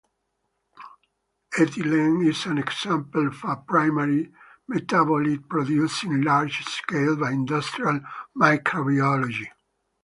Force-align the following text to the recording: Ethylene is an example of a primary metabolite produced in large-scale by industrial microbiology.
Ethylene 1.55 2.27
is 2.27 2.47
an 2.47 2.57
example 2.57 3.27
of 3.27 3.37
a 3.43 3.55
primary 3.57 4.33
metabolite 4.67 5.47
produced 5.47 6.05
in 6.05 6.21
large-scale 6.23 7.15
by 7.17 7.29
industrial 7.29 7.99
microbiology. 8.35 9.45